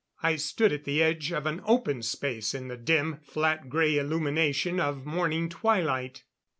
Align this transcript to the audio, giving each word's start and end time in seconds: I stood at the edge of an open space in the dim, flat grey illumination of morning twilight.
I 0.23 0.35
stood 0.37 0.71
at 0.73 0.83
the 0.83 1.03
edge 1.03 1.31
of 1.31 1.45
an 1.45 1.61
open 1.63 2.01
space 2.01 2.55
in 2.55 2.69
the 2.69 2.75
dim, 2.75 3.19
flat 3.21 3.69
grey 3.69 3.99
illumination 3.99 4.79
of 4.79 5.05
morning 5.05 5.47
twilight. 5.47 6.23